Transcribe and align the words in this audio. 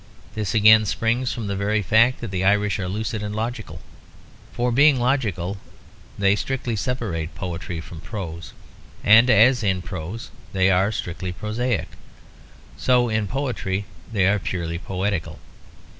This 0.33 0.55
again 0.55 0.85
springs 0.87 1.31
from 1.31 1.45
the 1.45 1.55
very 1.55 1.83
fact 1.83 2.21
that 2.21 2.31
the 2.31 2.43
Irish 2.43 2.79
are 2.79 2.89
lucid 2.89 3.21
and 3.21 3.35
logical. 3.35 3.81
For 4.51 4.71
being 4.71 4.99
logical 4.99 5.57
they 6.17 6.35
strictly 6.35 6.75
separate 6.75 7.35
poetry 7.35 7.79
from 7.81 8.01
prose; 8.01 8.53
and 9.03 9.29
as 9.29 9.61
in 9.61 9.83
prose 9.83 10.31
they 10.53 10.71
are 10.71 10.91
strictly 10.91 11.31
prosaic, 11.31 11.89
so 12.77 13.09
in 13.09 13.27
poetry 13.27 13.85
they 14.11 14.25
are 14.25 14.39
purely 14.39 14.79
poetical. 14.79 15.37